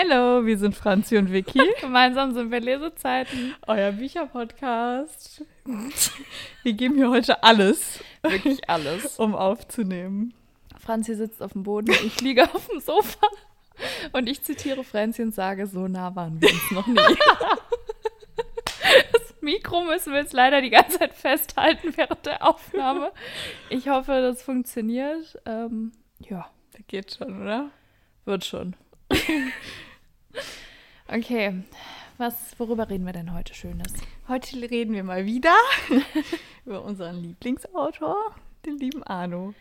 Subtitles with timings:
[0.00, 1.60] Hallo, wir sind Franzi und Vicky.
[1.80, 3.56] Gemeinsam sind wir Lesezeiten.
[3.66, 5.44] Euer Bücherpodcast.
[6.62, 9.16] Wir geben hier heute alles, Wirklich alles.
[9.18, 10.34] um aufzunehmen.
[10.78, 13.26] Franzi sitzt auf dem Boden, ich liege auf dem Sofa.
[14.12, 16.94] Und ich zitiere Franzi und sage, so nah waren wir uns noch nie.
[19.12, 23.10] Das Mikro müssen wir jetzt leider die ganze Zeit festhalten während der Aufnahme.
[23.68, 25.40] Ich hoffe, das funktioniert.
[25.44, 25.90] Ähm,
[26.20, 27.70] ja, Das geht schon, oder?
[28.26, 28.76] wird schon.
[31.08, 31.62] Okay,
[32.18, 33.92] was, worüber reden wir denn heute Schönes?
[34.28, 35.54] Heute reden wir mal wieder
[36.66, 38.34] über unseren Lieblingsautor,
[38.66, 39.54] den lieben Arno.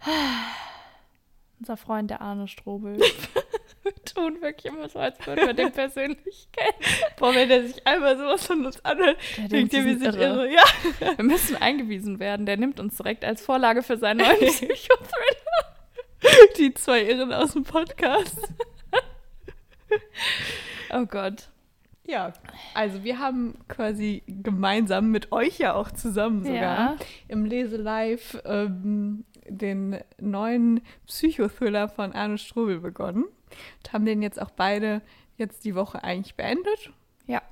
[1.60, 2.98] Unser Freund, der Arne Strobel.
[3.82, 6.94] wir tun wirklich immer so, als würden wir den persönlich kennen.
[7.16, 10.48] Boah, wenn er sich einmal sowas von uns anhört, Der denkt ihr, wir sind irre.
[10.48, 10.52] irre.
[10.52, 10.62] Ja.
[11.16, 12.46] Wir müssen eingewiesen werden.
[12.46, 15.76] Der nimmt uns direkt als Vorlage für seinen neuen Psychothriller.
[16.58, 18.38] Die zwei Irren aus dem Podcast.
[20.92, 21.48] Oh Gott.
[22.06, 22.32] Ja,
[22.72, 26.96] also wir haben quasi gemeinsam mit euch ja auch zusammen sogar Ja.
[27.28, 34.40] im Lese Live ähm, den neuen Psychothriller von Arno Strobel begonnen und haben den jetzt
[34.40, 35.02] auch beide
[35.36, 36.90] jetzt die Woche eigentlich beendet.
[37.26, 37.42] Ja.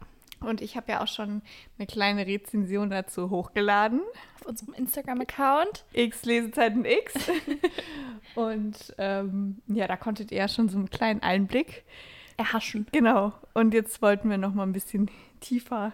[0.41, 1.43] Und ich habe ja auch schon
[1.79, 4.01] eine kleine Rezension dazu hochgeladen.
[4.41, 5.85] Auf unserem Instagram-Account.
[5.93, 7.15] X Lesezeiten X.
[8.35, 11.85] und ähm, ja, da konntet ihr ja schon so einen kleinen Einblick
[12.37, 12.87] Erhaschen.
[12.93, 13.33] Genau.
[13.55, 15.93] Und jetzt wollten wir noch mal ein bisschen tiefer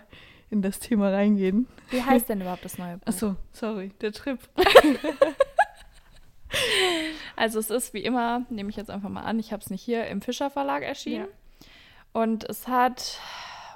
[0.50, 1.66] in das Thema reingehen.
[1.90, 3.06] Wie heißt denn überhaupt das neue Buch?
[3.06, 4.38] Achso, sorry, der Trip.
[7.36, 9.82] Also es ist wie immer, nehme ich jetzt einfach mal an, ich habe es nicht
[9.82, 11.28] hier, im Fischer Verlag erschienen.
[12.12, 13.18] Und es hat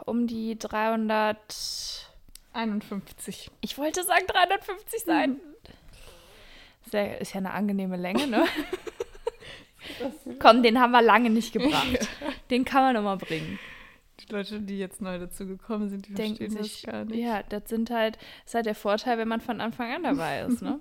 [0.04, 2.06] um die 300,
[2.52, 3.50] 51.
[3.60, 5.40] ich wollte sagen 350 Seiten.
[6.90, 8.44] Sehr, ist ja eine angenehme Länge, ne?
[10.38, 12.08] Komm, den haben wir lange nicht gebracht.
[12.50, 13.58] Den kann man noch mal bringen.
[14.20, 17.18] Die Leute, die jetzt neu dazu gekommen sind, die Denken verstehen sich, das gar nicht.
[17.18, 20.40] ja, das sind halt, das ist halt der Vorteil, wenn man von Anfang an dabei
[20.48, 20.80] ist, ne?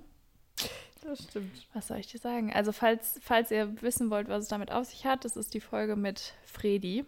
[1.02, 1.66] Das stimmt.
[1.72, 2.52] Was soll ich dir sagen?
[2.52, 5.60] Also, falls, falls ihr wissen wollt, was es damit auf sich hat, das ist die
[5.60, 7.04] Folge mit Fredi.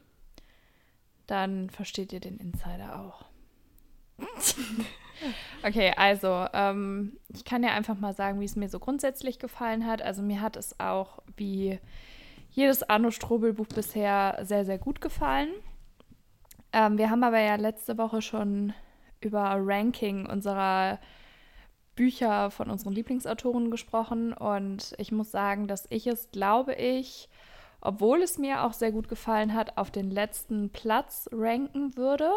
[1.27, 3.25] Dann versteht ihr den Insider auch.
[5.65, 9.85] okay, also, ähm, ich kann ja einfach mal sagen, wie es mir so grundsätzlich gefallen
[9.85, 10.01] hat.
[10.01, 11.81] Also, mir hat es auch wie
[12.59, 15.51] jedes Arno Strobel-Buch bisher sehr, sehr gut gefallen.
[16.73, 18.75] Ähm, wir haben aber ja letzte Woche schon
[19.21, 20.99] über Ranking unserer
[21.95, 27.29] Bücher von unseren Lieblingsautoren gesprochen und ich muss sagen, dass ich es, glaube ich,
[27.81, 32.33] obwohl es mir auch sehr gut gefallen hat, auf den letzten Platz ranken würde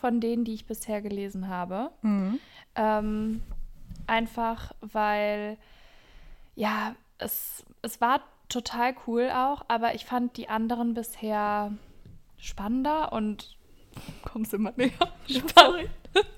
[0.00, 1.90] von denen, die ich bisher gelesen habe.
[2.02, 2.40] Mhm.
[2.74, 3.42] Ähm,
[4.08, 5.58] einfach weil,
[6.56, 11.72] ja, es, es war total cool auch, aber ich fand die anderen bisher
[12.36, 13.56] spannender und
[14.22, 14.90] kommst immer näher.
[15.28, 15.88] Spann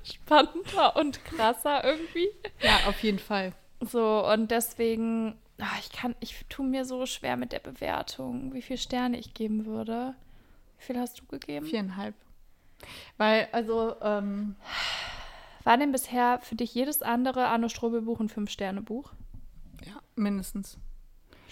[0.04, 2.28] spannender und krasser irgendwie.
[2.60, 3.52] Ja, auf jeden Fall.
[3.80, 8.62] So, und deswegen, ah, ich kann, ich tue mir so schwer mit der Bewertung, wie
[8.62, 10.14] viele Sterne ich geben würde.
[10.78, 11.66] Wie viel hast du gegeben?
[11.66, 12.14] Viereinhalb.
[13.16, 14.56] Weil, also, ähm,
[15.64, 19.12] War denn bisher für dich jedes andere Arno Strobel-Buch ein Fünf-Sterne-Buch?
[19.86, 20.78] ja, mindestens.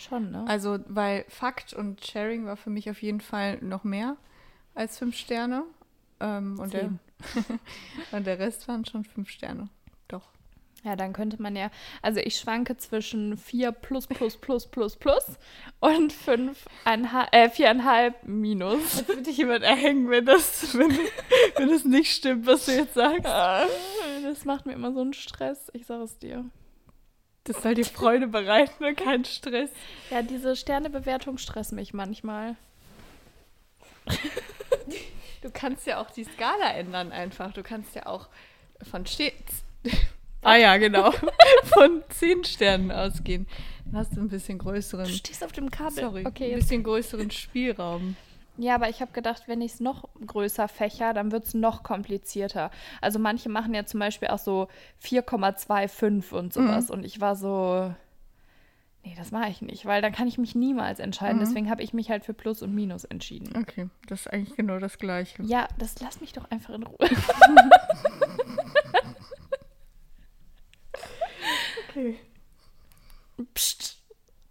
[0.00, 0.44] Schon, ne?
[0.48, 4.16] Also, weil Fakt und Sharing war für mich auf jeden Fall noch mehr
[4.74, 5.64] als fünf Sterne.
[6.20, 6.92] Ähm, und, der,
[8.12, 9.68] und der Rest waren schon fünf Sterne.
[10.08, 10.28] Doch.
[10.82, 15.26] Ja, dann könnte man ja, also ich schwanke zwischen 4 plus plus plus plus plus
[15.80, 18.98] und 5, äh, 4,5 minus.
[18.98, 20.96] Als würde dich jemand erhängen, wenn das, wenn,
[21.56, 23.26] wenn das nicht stimmt, was du jetzt sagst.
[23.26, 26.46] Das macht mir immer so einen Stress, ich sage es dir.
[27.44, 29.70] Das soll dir Freude bereiten und keinen Stress.
[30.10, 32.56] Ja, diese Sternebewertung stresst mich manchmal.
[35.42, 37.52] Du kannst ja auch die Skala ändern einfach.
[37.52, 38.28] Du kannst ja auch
[38.90, 39.64] von stets.
[40.42, 41.10] Ah ja, genau.
[41.64, 43.46] Von zehn Sternen ausgehen.
[43.84, 45.06] Dann hast du ein bisschen Du größeren.
[45.06, 46.02] stehst auf dem Kabel.
[46.02, 48.16] Sorry, Okay, ein bisschen größeren Spielraum.
[48.60, 51.82] Ja, aber ich habe gedacht, wenn ich es noch größer fächer, dann wird es noch
[51.82, 52.70] komplizierter.
[53.00, 54.68] Also manche machen ja zum Beispiel auch so
[55.02, 56.90] 4,25 und sowas.
[56.90, 57.94] Und ich war so,
[59.02, 61.38] nee, das mache ich nicht, weil dann kann ich mich niemals entscheiden.
[61.38, 61.40] Mhm.
[61.40, 63.56] Deswegen habe ich mich halt für Plus und Minus entschieden.
[63.56, 65.42] Okay, das ist eigentlich genau das Gleiche.
[65.42, 66.98] Ja, das lass mich doch einfach in Ruhe.
[71.90, 72.20] Okay.
[73.52, 73.99] Psst.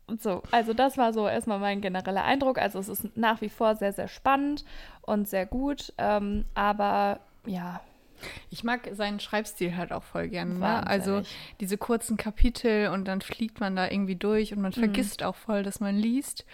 [0.10, 2.58] Und so, also das war so erstmal mein genereller Eindruck.
[2.58, 4.66] Also es ist nach wie vor sehr, sehr spannend
[5.02, 5.94] und sehr gut.
[5.98, 7.82] Ähm, aber ja,
[8.50, 10.56] Ich mag seinen Schreibstil halt auch voll gerne.
[10.56, 10.88] Ne?
[10.88, 11.22] Also
[11.62, 15.64] diese kurzen Kapitel und dann fliegt man da irgendwie durch und man vergisst auch voll,
[15.64, 16.46] dass man liest.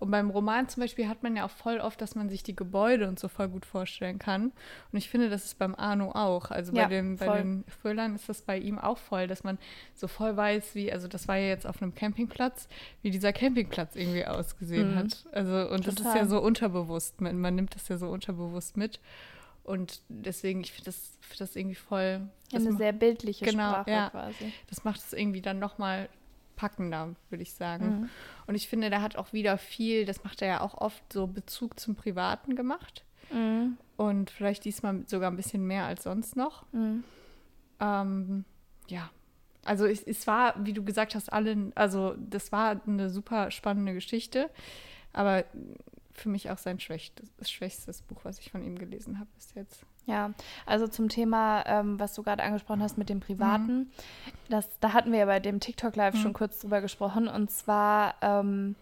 [0.00, 2.56] Und beim Roman zum Beispiel hat man ja auch voll oft, dass man sich die
[2.56, 4.44] Gebäude und so voll gut vorstellen kann.
[4.90, 6.50] Und ich finde, das ist beim Arno auch.
[6.50, 7.36] Also bei, Ja, dem, bei voll.
[7.38, 9.58] den Thrillern ist das bei ihm auch voll, dass man
[9.94, 12.66] so voll weiß, wie, also das war ja jetzt auf einem Campingplatz,
[13.02, 14.96] wie dieser Campingplatz irgendwie ausgesehen Mhm.
[14.96, 15.26] hat.
[15.32, 16.16] Also, und das ist Total.
[16.16, 17.20] ja so unterbewusst.
[17.20, 19.00] Man, man nimmt das ja so unterbewusst mit.
[19.64, 22.22] Und deswegen, ich finde das, find das irgendwie voll.
[22.50, 24.08] Das, Eine sehr bildliche Genau, Sprache ja.
[24.10, 24.50] quasi.
[24.68, 26.08] das macht es irgendwie dann nochmal
[26.60, 27.86] packender, würde ich sagen.
[27.86, 28.08] Mhm.
[28.46, 31.26] Und ich finde, da hat auch wieder viel, das macht er ja auch oft, so
[31.26, 33.02] Bezug zum Privaten gemacht.
[33.32, 33.78] Mhm.
[33.96, 36.70] Und vielleicht diesmal sogar ein bisschen mehr als sonst noch.
[36.72, 37.02] Mhm.
[37.80, 38.44] Ähm,
[38.88, 39.08] ja.
[39.64, 43.94] Also es, es war, wie du gesagt hast, alle, also das war eine super spannende
[43.94, 44.50] Geschichte,
[45.14, 45.44] aber
[46.12, 49.86] für mich auch sein schwächstes, schwächstes Buch, was ich von ihm gelesen habe bis jetzt.
[50.06, 50.32] Ja,
[50.66, 53.22] also zum Thema, ähm, was du gerade angesprochen hast mit dem Mhm.
[53.22, 53.90] Privaten,
[54.48, 57.28] das, da hatten wir ja bei dem TikTok Live schon kurz drüber gesprochen.
[57.28, 58.74] Und zwar ähm,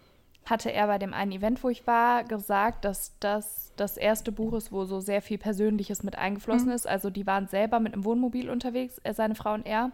[0.45, 4.53] hatte er bei dem einen Event, wo ich war, gesagt, dass das das erste Buch
[4.53, 6.73] ist, wo so sehr viel Persönliches mit eingeflossen Mhm.
[6.73, 6.87] ist.
[6.87, 9.91] Also die waren selber mit einem Wohnmobil unterwegs, er, seine Frau und er.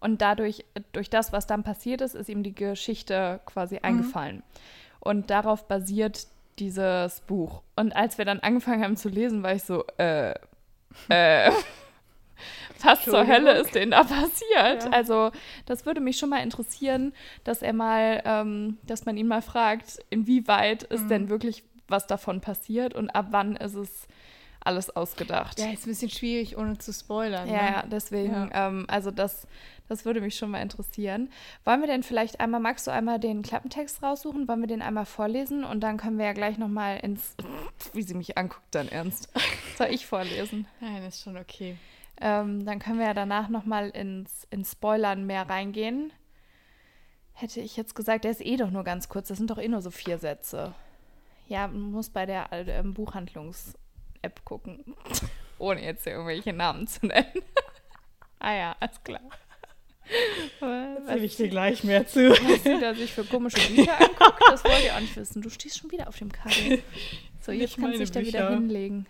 [0.00, 3.80] Und dadurch, durch das, was dann passiert ist, ist ihm die Geschichte quasi Mhm.
[3.84, 4.42] eingefallen.
[5.00, 6.26] Und darauf basiert
[6.58, 7.62] dieses Buch.
[7.74, 10.34] Und als wir dann angefangen haben zu lesen, war ich so, äh,
[11.08, 11.50] äh,
[12.82, 13.26] was zur.
[13.26, 14.84] Hölle ist denn da passiert?
[14.84, 14.90] Ja.
[14.90, 15.30] Also,
[15.66, 17.12] das würde mich schon mal interessieren,
[17.44, 21.08] dass er mal, ähm, dass man ihn mal fragt, inwieweit ist Mhm.
[21.08, 24.06] denn wirklich was davon passiert und ab wann ist es
[24.64, 25.58] alles ausgedacht?
[25.60, 27.48] Ja, ist ein bisschen schwierig, ohne zu spoilern.
[27.48, 27.70] Ja, ne?
[27.70, 29.46] ja, deswegen, Ähm, also das,
[29.88, 31.30] das würde mich schon mal interessieren.
[31.64, 34.48] Wollen wir denn vielleicht einmal, magst du einmal den Klappentext raussuchen?
[34.48, 37.36] Wollen wir den einmal vorlesen und dann können wir ja gleich nochmal ins,
[37.92, 39.28] wie sie mich anguckt dann ernst.
[39.76, 40.66] Soll ich vorlesen?
[40.80, 41.76] Nein, ist schon okay.
[42.20, 46.12] Ähm, dann können wir ja danach nochmal ins, ins Spoilern mehr reingehen.
[47.32, 49.68] Hätte ich jetzt gesagt, der ist eh doch nur ganz kurz, das sind doch eh
[49.68, 50.72] nur so vier Sätze.
[51.48, 52.82] Ja, man muss bei der äh,
[54.24, 54.84] Buchhandlungs-App gucken.
[55.58, 57.32] Ohne jetzt irgendwelche Namen zu nennen.
[58.38, 59.20] ah ja, alles klar.
[60.60, 62.30] Was, Erzähl ich dir gleich mehr zu.
[62.30, 65.40] was sie da sich für komische Bücher anguckt, das wollt ihr auch nicht wissen.
[65.40, 66.82] Du stehst schon wieder auf dem Kabel.
[67.40, 69.06] So, jetzt Nicht kannst du dich da wieder hinlegen.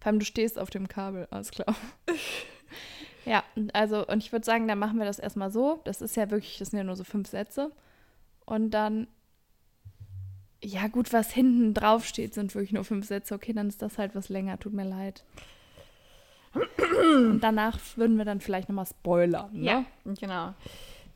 [0.00, 1.74] Vor allem, du stehst auf dem Kabel, alles klar.
[3.26, 3.42] Ja,
[3.72, 5.80] also, und ich würde sagen, dann machen wir das erstmal so.
[5.84, 7.72] Das ist ja wirklich, das sind ja nur so fünf Sätze.
[8.44, 9.06] Und dann,
[10.64, 13.34] ja, gut, was hinten drauf steht, sind wirklich nur fünf Sätze.
[13.34, 15.24] Okay, dann ist das halt was länger, tut mir leid.
[16.54, 19.64] Und danach würden wir dann vielleicht nochmal spoilern, ne?
[19.64, 20.54] Ja, genau.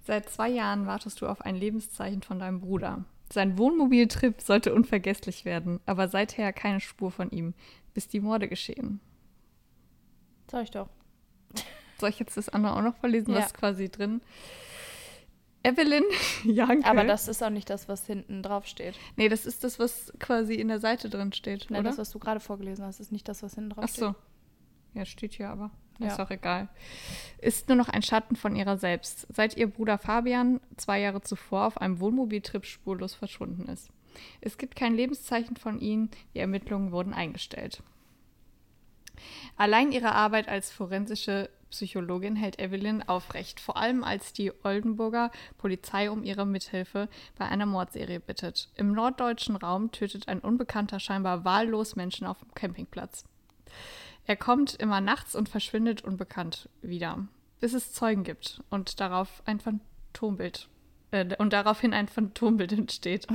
[0.05, 3.05] Seit zwei Jahren wartest du auf ein Lebenszeichen von deinem Bruder.
[3.33, 7.55] Sein Wohnmobiltrip sollte unvergesslich werden, aber seither keine Spur von ihm,
[7.95, 9.01] bis die Morde geschehen.
[10.51, 10.89] Sag ich doch.
[12.01, 13.33] Soll ich jetzt das andere auch noch vorlesen?
[13.33, 13.39] Ja.
[13.39, 14.21] Was ist quasi drin?
[15.69, 16.05] Evelyn
[16.45, 16.89] Janke.
[16.89, 18.95] Aber das ist auch nicht das, was hinten drauf steht.
[19.17, 21.91] Nee, das ist das, was quasi in der Seite drin steht, Nein, oder?
[21.91, 24.01] das, was du gerade vorgelesen hast, ist nicht das, was hinten drauf Ach steht.
[24.01, 24.15] so.
[24.95, 25.71] Ja, steht hier aber.
[25.99, 26.09] Ja.
[26.09, 26.69] Ist auch egal.
[27.39, 31.67] Ist nur noch ein Schatten von ihrer selbst, seit ihr Bruder Fabian zwei Jahre zuvor
[31.67, 33.91] auf einem Wohnmobiltrip spurlos verschwunden ist.
[34.41, 37.83] Es gibt kein Lebenszeichen von ihnen, die Ermittlungen wurden eingestellt.
[39.57, 46.11] Allein ihre Arbeit als forensische Psychologin hält Evelyn aufrecht, vor allem als die Oldenburger Polizei
[46.11, 48.71] um ihre Mithilfe bei einer Mordserie bittet.
[48.77, 53.25] Im norddeutschen Raum tötet ein Unbekannter scheinbar wahllos Menschen auf dem Campingplatz.
[54.27, 57.27] Er kommt immer nachts und verschwindet unbekannt wieder,
[57.61, 60.69] bis es Zeugen gibt und darauf ein Phantombild
[61.11, 63.27] äh, und daraufhin ein Phantombild entsteht.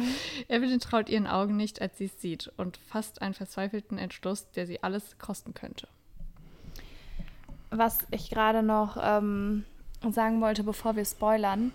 [0.47, 4.67] Evelyn traut ihren Augen nicht, als sie es sieht und fasst einen verzweifelten Entschluss, der
[4.67, 5.87] sie alles kosten könnte.
[7.75, 9.65] Was ich gerade noch ähm,
[10.11, 11.71] sagen wollte, bevor wir spoilern,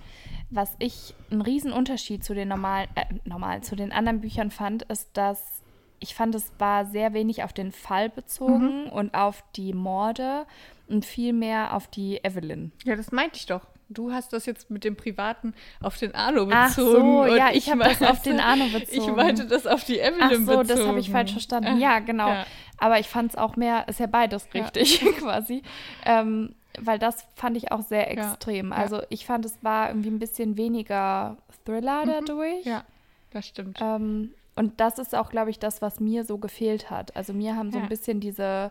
[0.51, 4.83] was ich einen riesen Unterschied zu den normalen, äh, normal, zu den anderen Büchern fand,
[4.85, 5.63] ist, dass
[6.01, 10.47] ich fand, es war sehr wenig auf den Fall bezogen und auf die Morde
[10.87, 12.73] und viel mehr auf die Evelyn.
[12.85, 13.67] Ja, das meinte ich doch.
[13.91, 16.53] Du hast das jetzt mit dem Privaten auf den Arno bezogen.
[16.55, 19.17] Ach so, ja, ich habe das auf den Arno Ich bezogen.
[19.17, 20.69] meinte das auf die Ach Evelyn so, bezogen.
[20.69, 21.79] das habe ich falsch verstanden.
[21.81, 22.29] Ja, genau.
[22.29, 22.47] Ja.
[22.77, 24.63] Aber ich fand es auch mehr, ist ja beides Ja.
[24.65, 25.63] richtig quasi.
[26.05, 28.71] Ähm, weil das fand ich auch sehr Ja, extrem.
[28.71, 28.77] ja.
[28.77, 32.65] Also ich fand, es war irgendwie ein bisschen weniger Thriller dadurch.
[32.67, 32.71] Mhm.
[32.71, 32.85] Ja,
[33.31, 33.79] das stimmt.
[33.81, 37.17] Ähm, und das ist auch, glaube ich, das, was mir so gefehlt hat.
[37.17, 37.85] Also mir haben so Ja.
[37.85, 38.71] ein bisschen diese,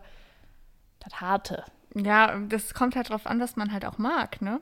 [1.00, 1.64] das Harte.
[1.94, 4.60] Ja, das kommt halt drauf an, was man halt auch mag, ne?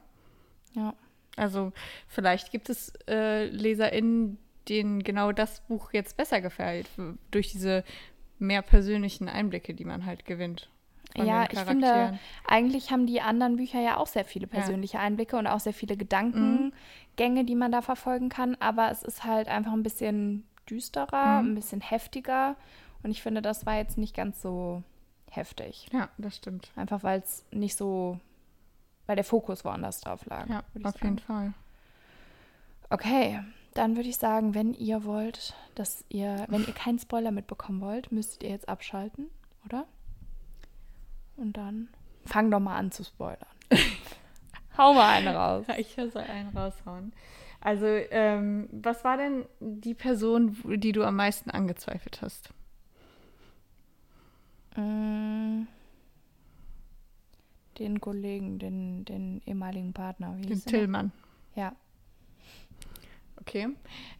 [0.76, 0.94] Ja.
[1.36, 1.72] Also
[2.06, 6.88] vielleicht gibt es äh, LeserInnen, denen genau das Buch jetzt besser gefällt,
[7.30, 7.82] durch diese
[8.38, 10.70] mehr persönlichen Einblicke, die man halt gewinnt.
[11.14, 15.46] ja, ich finde, eigentlich haben die anderen Bücher ja auch sehr viele persönliche Einblicke und
[15.46, 18.56] auch sehr viele Gedankengänge, die man da verfolgen kann.
[18.60, 21.50] Aber es ist halt einfach ein bisschen düsterer, Mhm.
[21.50, 22.56] ein bisschen heftiger.
[23.02, 24.82] Und ich finde, das war jetzt nicht ganz so
[25.30, 25.86] heftig.
[25.92, 26.70] Ja, das stimmt.
[26.76, 28.18] Einfach weil es nicht so,
[29.06, 30.48] weil der Fokus woanders drauf lag.
[30.48, 30.98] Ja, auf sagen.
[31.02, 31.54] jeden Fall.
[32.90, 33.40] Okay,
[33.74, 38.12] dann würde ich sagen, wenn ihr wollt, dass ihr, wenn ihr keinen Spoiler mitbekommen wollt,
[38.12, 39.28] müsstet ihr jetzt abschalten,
[39.64, 39.86] oder?
[41.36, 41.88] Und dann
[42.24, 43.46] fang doch mal an zu spoilern.
[44.78, 45.66] Hau mal eine raus.
[45.78, 47.12] Ich soll einen raushauen.
[47.60, 52.50] Also, ähm, was war denn die Person, die du am meisten angezweifelt hast?
[54.76, 55.62] Mm,
[57.78, 60.34] Den Kollegen, den, den ehemaligen Partner.
[60.38, 60.64] Wie Den?
[60.64, 61.12] Tillmann.
[61.54, 61.74] Ja.
[63.40, 63.68] Okay.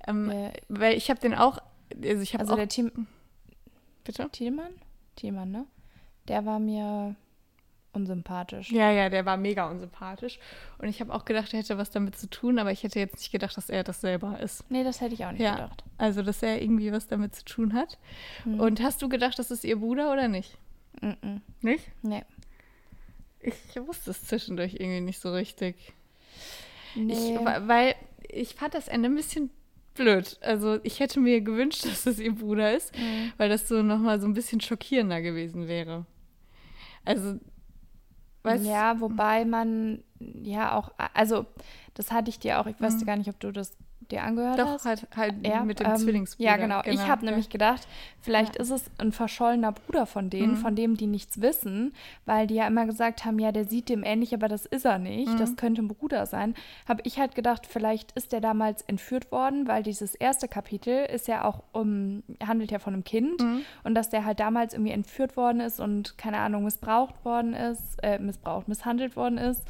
[0.06, 1.58] Ähm, Der, weil ich habe den auch,
[1.94, 3.06] also ich habe also auch, der Team,
[4.04, 4.28] bitte?
[4.30, 4.72] Thielmann?
[5.16, 5.66] Thielmann, ne?
[6.28, 7.16] Der war mir
[7.92, 8.70] unsympathisch.
[8.70, 10.38] Ja, ja, der war mega unsympathisch.
[10.78, 13.16] Und ich habe auch gedacht, er hätte was damit zu tun, aber ich hätte jetzt
[13.16, 14.70] nicht gedacht, dass er das selber ist.
[14.70, 15.54] Nee, das hätte ich auch nicht Ja.
[15.54, 15.82] gedacht.
[15.96, 17.98] Also, dass er irgendwie was damit zu tun hat.
[18.42, 18.60] Hm.
[18.60, 20.58] Und hast du gedacht, das ist ihr Bruder oder nicht?
[21.00, 21.40] Mm-mm.
[21.62, 21.90] Nicht?
[22.02, 22.24] Nee.
[23.46, 25.76] Ich wusste es zwischendurch irgendwie nicht so richtig.
[26.94, 27.12] Nee.
[27.12, 27.38] Ich,
[27.68, 27.94] weil
[28.28, 29.50] ich fand das Ende ein bisschen
[29.94, 30.38] blöd.
[30.40, 33.32] Also ich hätte mir gewünscht, dass es ihr Bruder ist, Mhm.
[33.36, 36.06] weil das so nochmal so ein bisschen schockierender gewesen wäre.
[37.04, 37.38] Also,
[38.42, 40.02] weißt ja, wobei man
[40.42, 41.46] ja auch, also
[41.94, 43.06] das hatte ich dir auch, ich weiß Mhm.
[43.06, 43.76] gar nicht, ob du das
[44.10, 44.84] dir angehört doch hast.
[44.84, 46.48] halt, halt Ja, mit dem ähm, Zwillingsbruder.
[46.48, 46.80] Ja, genau.
[46.84, 47.30] Ich habe ja.
[47.30, 47.88] nämlich gedacht,
[48.20, 48.62] vielleicht Ja.
[48.62, 50.56] ist es ein verschollener Bruder von denen, Mhm.
[50.58, 51.92] von dem die nichts wissen,
[52.24, 54.98] weil die ja immer gesagt haben, ja, der sieht dem ähnlich, aber das ist er
[55.00, 55.32] nicht.
[55.32, 55.38] Mhm.
[55.38, 56.54] Das könnte ein Bruder sein.
[56.88, 61.26] Habe ich halt gedacht, vielleicht ist der damals entführt worden, weil dieses erste Kapitel ist
[61.26, 63.62] ja auch um, handelt ja von einem Kind Mhm.
[63.82, 67.82] und dass der halt damals irgendwie entführt worden ist und keine Ahnung missbraucht worden ist,
[68.04, 69.64] äh, missbraucht, misshandelt worden ist.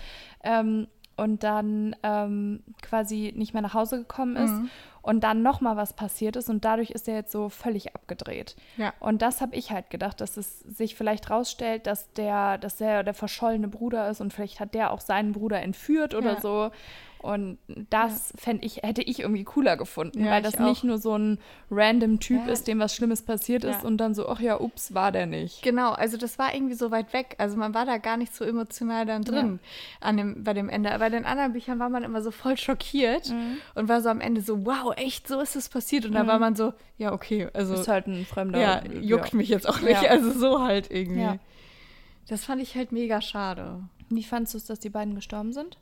[0.44, 4.70] Ähm, und dann ähm, quasi nicht mehr nach Hause gekommen ist Mhm.
[5.02, 8.54] und dann nochmal was passiert ist und dadurch ist er jetzt so völlig abgedreht.
[8.76, 8.92] Ja.
[9.00, 13.02] Und das habe ich halt gedacht, dass es sich vielleicht rausstellt, dass der, dass der
[13.02, 16.40] der verschollene Bruder ist und vielleicht hat der auch seinen Bruder entführt oder Ja.
[16.40, 16.70] so.
[17.18, 17.58] Und
[17.90, 21.38] das fände ich, hätte ich irgendwie cooler gefunden, Ja, weil das nicht nur so ein
[21.70, 22.52] random Typ Ja.
[22.52, 23.86] ist, dem was Schlimmes passiert ist Ja.
[23.88, 25.62] und dann so, ach ja, ups, war der nicht.
[25.62, 27.34] Genau, also das war irgendwie so weit weg.
[27.38, 29.58] Also man war da gar nicht so emotional dann drin
[30.00, 30.90] an dem, bei dem Ende.
[30.98, 33.56] Bei den anderen Büchern war man immer so voll schockiert Mhm.
[33.74, 36.04] und war so am Ende so, wow, echt, so ist es passiert.
[36.06, 38.60] Und da war man so, ja, okay, also ist halt ein fremder.
[38.60, 40.02] ja, juckt mich jetzt auch nicht.
[40.02, 40.10] Ja.
[40.10, 41.22] Also so halt irgendwie.
[41.22, 41.38] Ja.
[42.28, 43.80] Das fand ich halt mega schade.
[44.08, 45.78] Wie fandst du es, dass die beiden gestorben sind?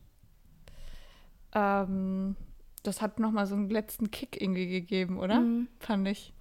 [1.54, 2.36] Ähm,
[2.82, 5.40] das hat nochmal so einen letzten Kick irgendwie gegeben, oder?
[5.40, 5.68] Mhm.
[5.80, 6.32] Fand ich.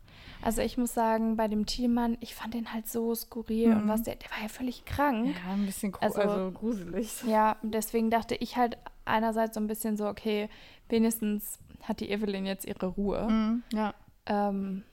[0.42, 3.90] Also ich muss sagen, bei dem Thielmann, ich fand den halt so skurril und Mhm.
[3.90, 5.28] was der, der war ja völlig krank.
[5.46, 7.24] Ja, ein bisschen Also- also, gruselig.
[7.26, 10.50] Ja, und deswegen dachte ich halt einerseits so ein bisschen so, okay,
[10.90, 13.26] wenigstens hat die Evelyn jetzt ihre Ruhe.
[13.30, 13.94] Mhm, ja.
[14.26, 14.84] Ähm,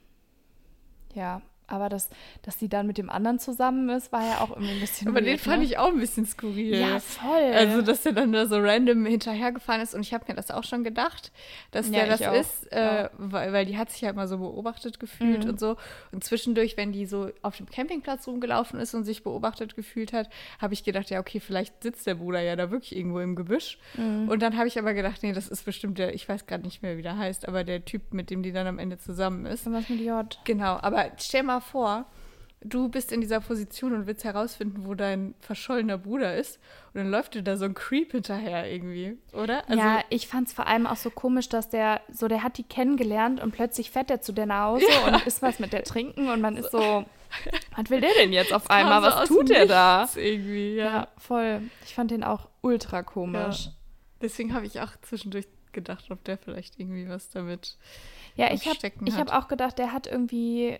[1.13, 2.09] ja, aber dass,
[2.41, 5.21] dass sie dann mit dem anderen zusammen ist, war ja auch irgendwie ein bisschen Aber
[5.21, 5.65] den weird, fand ne?
[5.65, 6.75] ich auch ein bisschen skurril.
[6.77, 7.51] Ja, voll.
[7.53, 9.93] Also, dass der dann da so random hinterhergefahren ist.
[9.95, 11.31] Und ich habe mir das auch schon gedacht,
[11.71, 12.33] dass Ja, der das auch.
[12.33, 13.09] ist, äh, Ja.
[13.17, 15.51] weil, weil die hat sich ja immer so beobachtet gefühlt Mhm.
[15.51, 15.77] und so.
[16.11, 20.29] Und zwischendurch, wenn die so auf dem Campingplatz rumgelaufen ist und sich beobachtet gefühlt hat,
[20.59, 23.77] habe ich gedacht, ja, okay, vielleicht sitzt der Bruder ja da wirklich irgendwo im Gebüsch.
[23.95, 24.27] Mhm.
[24.29, 26.81] Und dann habe ich aber gedacht, nee, das ist bestimmt der, ich weiß gerade nicht
[26.81, 29.71] mehr, wie der heißt, aber der Typ, mit dem die dann am Ende zusammen ist.
[29.71, 30.37] was mit J.
[30.43, 32.05] Genau, aber stell mal vor,
[32.63, 36.59] du bist in dieser Position und willst herausfinden, wo dein verschollener Bruder ist.
[36.93, 39.67] Und dann läuft dir da so ein Creep hinterher irgendwie, oder?
[39.67, 42.57] Also, ja, ich fand es vor allem auch so komisch, dass der, so der hat
[42.57, 45.83] die kennengelernt und plötzlich fährt er zu der nach Hause und isst was mit der
[45.83, 47.05] trinken und man ist so,
[47.75, 49.01] was will der denn jetzt auf einmal?
[49.01, 50.07] so Was tut der da?
[50.15, 50.85] Irgendwie, ja.
[50.85, 51.63] Ja, voll.
[51.85, 53.69] Ich fand den auch ultra komisch.
[54.21, 57.77] Deswegen habe ich auch zwischendurch gedacht, ob der vielleicht irgendwie was damit.
[58.35, 60.77] Ja, ich habe hab auch gedacht, der hat irgendwie,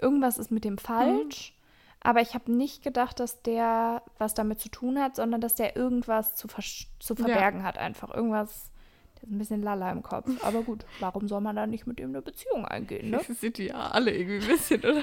[0.00, 1.52] irgendwas ist mit dem falsch.
[2.00, 5.74] Aber ich habe nicht gedacht, dass der was damit zu tun hat, sondern dass der
[5.76, 8.14] irgendwas zu, versch- zu verbergen hat einfach.
[8.14, 8.70] Irgendwas,
[9.16, 10.28] der ist ein bisschen lala im Kopf.
[10.44, 13.20] Aber gut, warum soll man da nicht mit ihm eine Beziehung eingehen, ne?
[13.28, 15.02] Das sind die ja alle irgendwie ein bisschen, oder?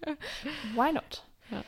[0.74, 1.24] Why not?
[1.50, 1.62] Ja.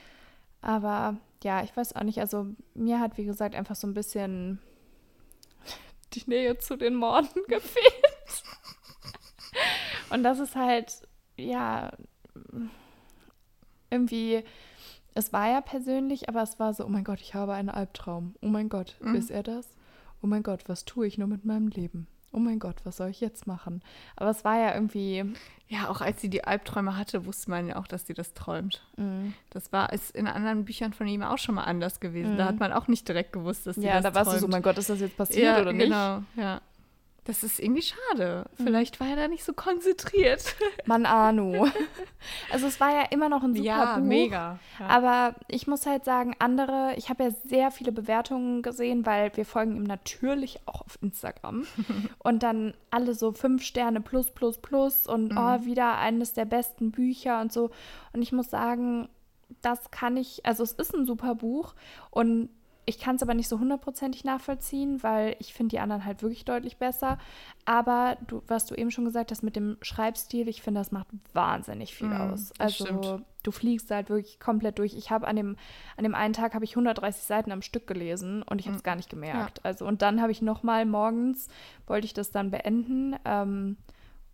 [0.62, 2.19] Aber ja, ich weiß auch nicht.
[2.19, 4.59] Also mir hat, wie gesagt, einfach so ein bisschen
[6.14, 8.43] die Nähe zu den Morden gefehlt.
[10.11, 11.93] Und das ist halt, ja,
[13.90, 14.43] irgendwie,
[15.14, 18.35] es war ja persönlich, aber es war so, oh mein Gott, ich habe einen Albtraum.
[18.43, 19.14] Oh mein Gott, Mhm.
[19.14, 19.69] ist er das?
[20.23, 22.07] Oh mein Gott, was tue ich nur mit meinem Leben?
[22.33, 23.81] oh mein Gott, was soll ich jetzt machen?
[24.14, 25.25] Aber es war ja irgendwie.
[25.69, 28.85] Ja, auch als sie die Albträume hatte, wusste man ja auch, dass sie das träumt.
[28.99, 29.28] Mm.
[29.49, 32.37] Das war ist in anderen Büchern von ihm auch schon mal anders gewesen.
[32.37, 33.87] Da hat man auch nicht direkt gewusst, dass sie Mhm.
[33.87, 34.52] Ja, das da warst du so, träumt.
[34.52, 35.87] mein Gott, ist das jetzt passiert ja, oder nicht?
[35.88, 35.93] Mhm.
[35.93, 36.61] genau, ja.
[37.26, 38.45] Das ist irgendwie schade.
[38.54, 40.54] Vielleicht war er da nicht so konzentriert.
[40.87, 41.66] Mann, Arno.
[42.52, 44.30] also es war ja immer noch ein super Buch.
[44.30, 44.59] Ja.
[44.87, 49.45] Aber ich muss halt sagen, andere, ich habe ja sehr viele Bewertungen gesehen, weil wir
[49.45, 51.66] folgen ihm natürlich auch auf Instagram.
[52.21, 55.38] und dann alle so fünf Sterne plus, plus, plus und Mhm.
[55.38, 57.71] oh, wieder eines der besten Bücher und so.
[58.12, 59.09] Und ich muss sagen,
[59.62, 61.75] das kann ich, also es ist ein super Buch
[62.11, 62.50] und
[62.88, 66.45] ich kann es aber nicht so hundertprozentig nachvollziehen, weil ich finde die anderen halt wirklich
[66.45, 67.19] deutlich besser.
[67.64, 71.09] Aber du, was du eben schon gesagt hast mit dem Schreibstil, ich finde, das macht
[71.33, 72.52] wahnsinnig viel Mm, aus.
[72.59, 73.25] Also stimmt.
[73.43, 74.95] du fliegst halt wirklich komplett durch.
[74.95, 75.57] Ich habe an dem,
[75.97, 78.85] an dem einen Tag habe ich 130 Seiten am Stück gelesen und ich habe es
[78.85, 79.64] gar nicht gemerkt.
[79.64, 81.49] Also und dann habe ich noch mal morgens
[81.88, 83.76] wollte ich das dann beenden ähm,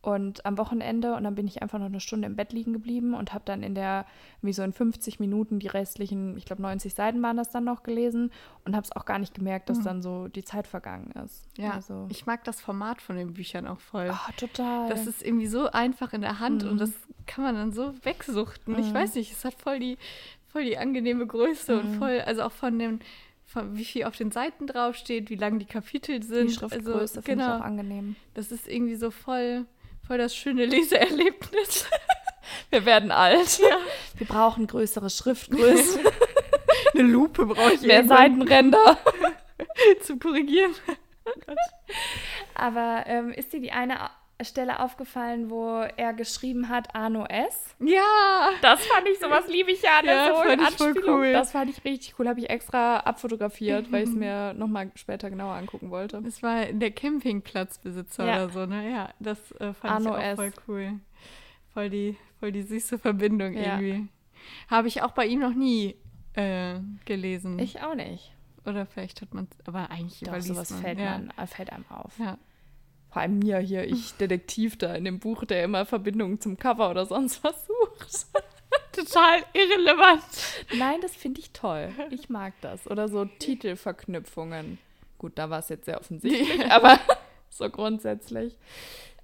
[0.03, 3.15] und am Wochenende und dann bin ich einfach noch eine Stunde im Bett liegen geblieben
[3.15, 4.05] und habe dann in der
[4.43, 7.85] wie so in 50 Minuten die restlichen, ich glaube 90 Seiten waren das dann noch
[7.85, 8.33] gelesen
[8.65, 11.47] und habe es auch gar nicht gemerkt, dass dann so die Zeit vergangen ist.
[11.57, 14.11] Ja, also, ich mag das Format von den Büchern auch voll.
[14.11, 14.89] Ah, total.
[14.89, 16.71] Das ist irgendwie so einfach in der Hand Mhm.
[16.73, 16.91] und das
[17.27, 18.77] kann man dann so wegsuchten.
[18.81, 19.99] Ich weiß nicht, es hat voll die,
[20.49, 21.81] voll die angenehme Größe Mhm.
[21.81, 22.99] und voll, also auch von dem,
[23.73, 26.51] wie viel auf den Seiten draufsteht, wie lang die Kapitel sind.
[26.51, 28.17] die Schriftgröße also, finde genau, ich auch angenehm.
[28.35, 29.67] das ist irgendwie so voll,
[30.07, 31.87] voll das schöne Leseerlebnis.
[32.71, 33.61] Wir werden alt.
[34.17, 36.01] Wir brauchen größere Schriftgrößen,
[36.95, 38.99] Eine Lupe brauche ich mehr Seitenränder.
[40.03, 40.75] zu korrigieren.
[42.55, 44.11] Aber ähm, ist dir die eine
[44.45, 47.75] Stelle aufgefallen, wo er geschrieben hat Arno S?
[47.81, 50.01] Ja, Das fand ich, sowas liebe ich ja.
[50.05, 51.33] Ja, so fand ich voll cool.
[51.33, 52.29] Das fand ich richtig cool.
[52.29, 56.21] Habe ich extra abfotografiert, weil ich es mir nochmal später genauer angucken wollte.
[56.23, 58.35] das war der Campingplatzbesitzer Ja.
[58.45, 58.91] oder so, ne?
[58.91, 60.37] Ja, das äh, fand Arno ich auch S.
[60.37, 60.93] voll cool.
[61.75, 63.79] Voll die, voll die süße Verbindung Ja.
[63.81, 64.09] irgendwie.
[64.69, 65.97] Habe ich auch bei ihm noch nie
[66.35, 67.59] äh, gelesen.
[67.59, 68.35] Ich auch nicht.
[68.65, 70.81] Oder vielleicht hat man es, aber eigentlich Doch, überliest sowas man.
[70.83, 72.19] fällt, man, fällt einem auf.
[72.19, 72.39] Ja.
[73.13, 76.91] Vor allem mir hier, ich Detektiv da in dem Buch, der immer Verbindungen zum Cover
[76.91, 78.27] oder sonst was sucht.
[78.93, 80.23] Total irrelevant.
[80.79, 81.91] Nein, das finde ich toll.
[82.11, 82.87] Ich mag das.
[82.91, 84.79] Oder so Titelverknüpfungen.
[85.19, 86.99] Gut, da war es jetzt sehr offensichtlich, aber
[87.51, 88.57] so grundsätzlich.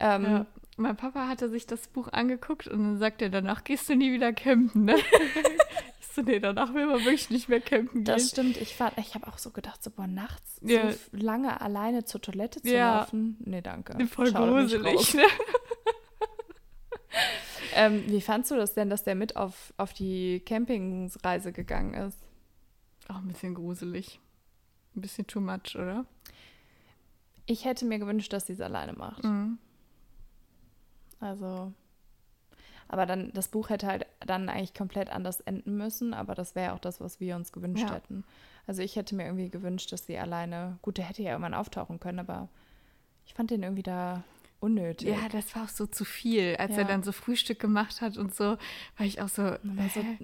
[0.01, 0.47] Ähm, Ja.
[0.81, 4.13] Mein Papa hatte sich das Buch angeguckt und dann sagt er, danach gehst du nie
[4.13, 4.95] wieder campen, ne?
[6.15, 8.05] so, nee, danach will man wirklich nicht mehr campen gehen.
[8.05, 8.57] Das stimmt.
[8.57, 10.91] Ich, ich habe auch so gedacht, so boah, nachts Ja.
[10.93, 13.01] so lange alleine zur Toilette zu Ja.
[13.01, 13.37] laufen.
[13.41, 14.07] Nee, danke.
[14.07, 15.15] Voll Schau gruselig.
[15.15, 15.23] Ne?
[17.75, 22.19] Ähm, wie fandst du das denn, dass der mit auf, auf die Campingsreise gegangen ist?
[23.09, 24.21] Auch ein bisschen gruselig.
[24.97, 26.05] Ein bisschen too much, oder?
[27.47, 29.23] Ich hätte mir gewünscht, dass sie es alleine macht.
[29.23, 29.59] Mhm.
[31.21, 31.73] Also.
[32.89, 36.73] Aber dann, das Buch hätte halt dann eigentlich komplett anders enden müssen, aber das wäre
[36.73, 37.95] auch das, was wir uns gewünscht Ja.
[37.95, 38.25] hätten.
[38.67, 42.01] Also ich hätte mir irgendwie gewünscht, dass sie alleine, gut, der hätte ja irgendwann auftauchen
[42.01, 42.49] können, aber
[43.27, 44.23] ich fand den irgendwie da
[44.61, 45.09] unnötig.
[45.09, 46.57] Ja, das war auch so zu viel.
[46.57, 46.79] Als Ja.
[46.79, 48.45] er dann so Frühstück gemacht hat und so,
[48.97, 50.19] war ich auch so, hä?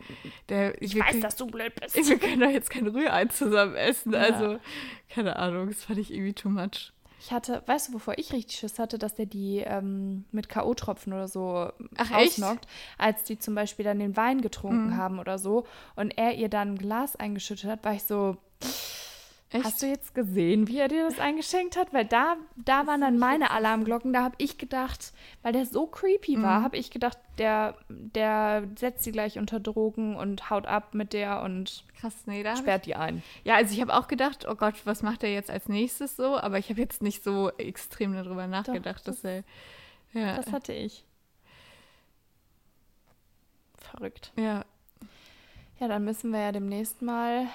[0.48, 1.94] der, ich weiß, können- dass du blöd bist.
[2.08, 4.12] wir können doch jetzt kein Rührei zusammen essen.
[4.12, 4.20] Ja.
[4.20, 4.58] Also,
[5.08, 6.92] keine Ahnung, das fand ich irgendwie too much.
[7.26, 11.08] Ich hatte, weißt du, wovor ich richtig Schiss hatte, dass der die ähm, mit K.O.-Tropfen
[11.14, 12.34] oder so Ach, echt?
[12.34, 12.66] ausnockt,
[12.98, 14.96] als die zum Beispiel dann den Wein getrunken Mhm.
[14.98, 15.64] haben oder so
[15.96, 18.36] und er ihr dann ein Glas eingeschüttet hat, war ich so,
[19.54, 19.64] Echt?
[19.64, 21.92] hast du jetzt gesehen, wie er dir das eingeschenkt hat?
[21.94, 25.12] Weil da, da waren dann meine Alarmglocken, da habe ich gedacht,
[25.42, 26.64] weil der so creepy war, Mhm.
[26.64, 31.42] habe ich gedacht, der, der setzt sie gleich unter Drogen und haut ab mit der
[31.42, 33.22] und Krass, nee, da sperrt die ein.
[33.44, 36.36] Ja, also ich habe auch gedacht, oh Gott, was macht er jetzt als nächstes so?
[36.36, 39.44] Aber ich habe jetzt nicht so extrem darüber nachgedacht, dass er.
[40.12, 41.04] Ja, Das hatte ich.
[43.78, 44.32] Verrückt.
[44.36, 44.64] ja,
[45.78, 47.46] Ja, dann müssen wir ja demnächst mal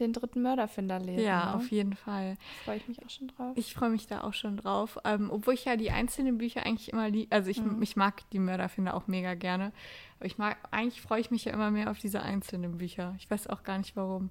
[0.00, 1.24] den dritten Mörderfinder lesen.
[1.24, 1.54] ja, ne?
[1.54, 2.36] auf jeden Fall.
[2.36, 3.52] Da freue ich mich auch schon drauf.
[3.56, 4.98] Ich freue mich da auch schon drauf.
[5.04, 7.32] Ähm, obwohl ich ja die einzelnen Bücher eigentlich immer lieb.
[7.32, 7.80] Also ich, Mhm.
[7.82, 9.72] ich mag die Mörderfinder auch mega gerne.
[10.18, 13.14] Aber ich mag, eigentlich freue ich mich ja immer mehr auf diese einzelnen Bücher.
[13.18, 14.30] Ich weiß auch gar nicht warum.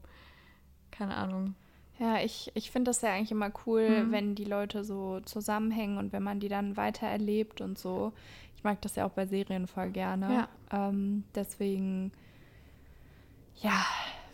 [0.92, 1.56] Keine Ahnung.
[2.00, 4.12] Ja, ich, ich finde das ja eigentlich immer cool, Mhm.
[4.12, 8.14] wenn die Leute so zusammenhängen und wenn man die dann weiter erlebt und so.
[8.56, 10.48] Ich mag das ja auch bei Serien voll gerne.
[10.72, 12.12] Ähm, deswegen,
[13.62, 13.86] ja,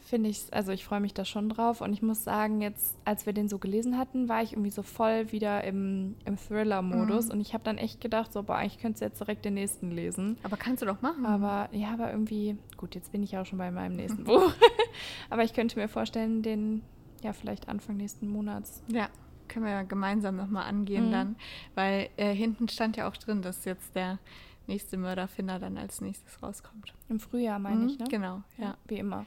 [0.06, 1.82] finde ich, also ich freue mich da schon drauf.
[1.82, 4.84] Und ich muss sagen, jetzt, als wir den so gelesen hatten, war ich irgendwie so
[4.84, 7.26] voll wieder im, im Thriller-Modus.
[7.26, 7.32] Mhm.
[7.32, 9.92] Und ich habe dann echt gedacht, so, boah, eigentlich könntest du jetzt direkt den nächsten
[9.92, 10.38] lesen.
[10.44, 11.26] Aber kannst du doch machen.
[11.26, 14.54] Aber ja, aber irgendwie, gut, jetzt bin ich ja auch schon bei meinem nächsten Buch.
[15.30, 16.84] aber ich könnte mir vorstellen, den
[17.24, 19.10] ja vielleicht Anfang nächsten Monats ja,
[19.48, 21.12] können wir ja gemeinsam nochmal angehen Mhm.
[21.12, 21.36] dann,
[21.74, 24.20] weil äh, hinten stand ja auch drin, dass jetzt der
[24.68, 26.94] nächste Mörderfinder dann als nächstes rauskommt.
[27.10, 28.06] Im Frühjahr meine Mhm, ich, ne?
[28.10, 28.76] Genau, ja.
[28.88, 29.26] Wie immer.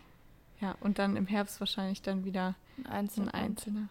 [0.61, 3.35] Ja, und dann im Herbst wahrscheinlich dann wieder Ein ein Einzelner.
[3.35, 3.89] einzelner.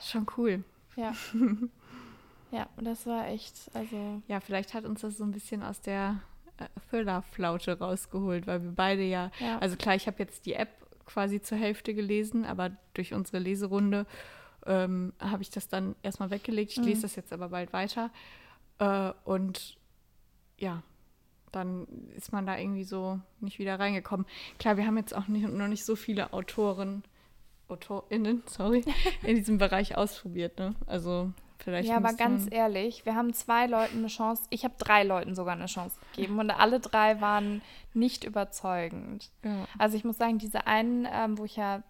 [0.00, 0.64] Schon cool.
[0.96, 1.12] Ja.
[2.50, 4.22] ja, und das war echt, also.
[4.28, 6.20] Ja, vielleicht hat uns das so ein bisschen aus der
[6.58, 9.58] äh, Thriller-Flaute rausgeholt, weil wir beide ja, Ja.
[9.58, 10.68] also klar, ich habe jetzt die App
[11.06, 14.06] quasi zur Hälfte gelesen, aber durch unsere Leserunde
[14.66, 16.72] ähm, habe ich das dann erstmal weggelegt.
[16.72, 16.84] Ich Mhm.
[16.84, 18.10] lese das jetzt aber bald weiter.
[18.78, 19.76] Äh, und
[20.58, 20.82] ja,
[21.52, 21.86] dann
[22.16, 24.26] ist man da irgendwie so nicht wieder reingekommen.
[24.58, 27.04] Klar, wir haben jetzt auch nicht, noch nicht so viele Autoren,
[27.68, 28.84] AutorInnen, sorry,
[29.22, 30.74] in diesem Bereich ausprobiert, ne?
[30.86, 31.88] Also vielleicht.
[31.88, 35.54] Ja, aber ganz ehrlich, wir haben zwei Leuten eine Chance, ich habe drei Leuten sogar
[35.54, 37.62] eine Chance gegeben und alle drei waren
[37.94, 39.30] nicht überzeugend.
[39.44, 39.66] Ja.
[39.78, 41.82] Also ich muss sagen, diese einen, ähm, wo ich ja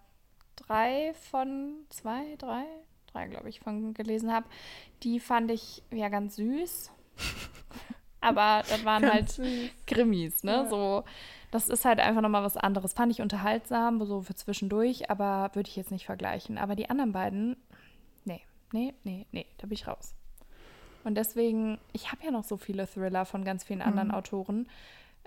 [0.55, 2.65] drei von, zwei, drei,
[3.07, 4.45] drei glaube ich, von gelesen habe,
[5.03, 6.91] die fand ich ja ganz süß.
[8.23, 9.39] Aber das waren halt.
[9.87, 10.51] Krimis, ne?
[10.51, 10.65] Ja.
[10.69, 11.03] So,
[11.51, 12.93] das ist halt einfach nochmal was anderes.
[12.93, 16.57] Fand ich unterhaltsam, so für zwischendurch, aber würde ich jetzt nicht vergleichen.
[16.57, 17.57] Aber die anderen beiden,
[18.25, 20.15] nee, nee, nee, nee, da bin ich raus.
[21.03, 24.13] Und deswegen, ich habe ja noch so viele Thriller von ganz vielen anderen Mhm.
[24.15, 24.69] Autoren.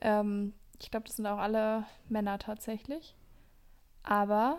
[0.01, 3.15] Ähm, ich glaube, das sind auch alle Männer tatsächlich.
[4.03, 4.59] Aber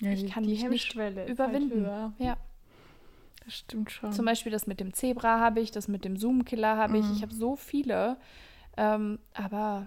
[0.00, 1.86] Ja, Ich kann die mich nicht Hemmschwelle ist überwinden.
[1.86, 2.36] Halt ja,
[3.44, 4.12] Das stimmt schon.
[4.12, 7.04] zum Beispiel das mit dem Zebra habe ich, das mit dem Zoom-Killer habe ich.
[7.06, 7.12] Mhm.
[7.16, 8.16] Ich habe so viele.
[8.76, 9.86] Ähm, aber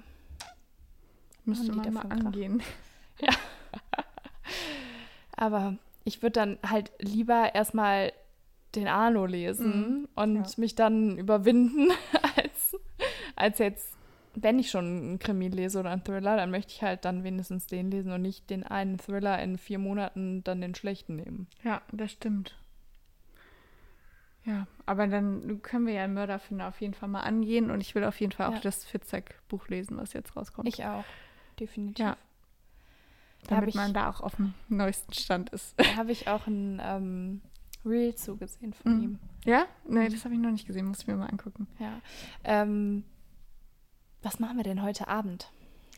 [1.46, 2.26] Müsste die man mal davon Krach?
[2.26, 2.64] angehen.
[5.36, 8.14] Aber ich würde dann halt lieber erstmal
[8.76, 10.44] den Arno lesen Mhm, und ja.
[10.58, 11.90] mich dann überwinden,
[12.36, 12.78] als,
[13.36, 13.96] als jetzt,
[14.36, 17.68] wenn ich schon einen Krimi lese oder einen Thriller, dann möchte ich halt dann wenigstens
[17.68, 21.48] den lesen und nicht den einen Thriller in vier Monaten dann den schlechten nehmen.
[21.64, 22.56] Ja, das stimmt.
[24.46, 27.96] Ja, aber dann können wir ja einen Mörderfinder auf jeden Fall mal angehen und ich
[27.96, 28.60] will auf jeden Fall auch Ja.
[28.60, 30.68] das Fitzek-Buch lesen, was jetzt rauskommt.
[30.68, 31.06] Ich auch,
[31.60, 32.00] definitiv.
[32.04, 32.18] Ja.
[33.48, 35.78] Da habe damit ich, man da auch auf dem neuesten Stand ist.
[35.80, 37.42] da hab ich auch ein ähm,
[37.86, 39.04] Reel zugesehen von Mhm.
[39.04, 39.20] ihm.
[39.46, 39.66] Ja?
[39.88, 41.68] Nee, das habe ich noch nicht gesehen, muss ich mir mal angucken.
[41.80, 42.00] Ja.
[42.44, 43.04] Ähm,
[44.22, 45.52] was machen wir denn heute Abend?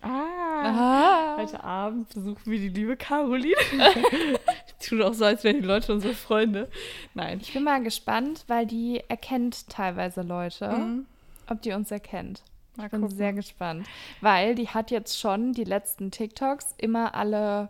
[0.08, 3.56] Ah, heute Abend besuchen wir die liebe Caroline.
[4.88, 6.70] Tut auch so, als wären die Leute unsere Freunde.
[7.16, 7.40] Nein.
[7.42, 11.06] Ich bin mal gespannt, weil die erkennt teilweise Leute, Mhm.
[11.50, 12.44] ob die uns erkennt.
[12.76, 13.16] Mal Ich bin gucken.
[13.18, 13.88] sehr gespannt,
[14.22, 17.70] weil die hat jetzt schon die letzten TikToks immer alle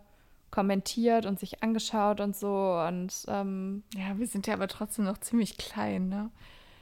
[0.50, 5.18] kommentiert und sich angeschaut und so und ähm, Ja, wir sind ja aber trotzdem noch
[5.18, 6.30] ziemlich klein, ne?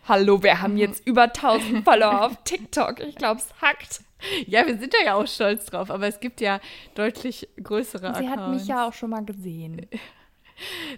[0.07, 3.01] hallo, wir haben jetzt über 1000 Follower auf TikTok.
[3.01, 4.03] Ich glaube, es hackt.
[4.47, 6.61] Ja, wir sind da ja auch stolz drauf, aber es gibt ja
[6.95, 8.31] deutlich größere Sie Accounts.
[8.31, 9.87] hat mich ja auch schon mal gesehen.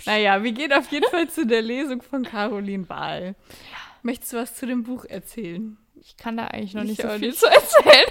[0.05, 3.35] Naja, wir gehen auf jeden Fall zu der Lesung von Caroline Wahl.
[4.03, 5.79] Möchtest du was zu dem Buch erzählen?
[6.03, 7.39] Ich kann da eigentlich noch Ich nicht so viel nicht.
[7.41, 8.05] zu erzählen.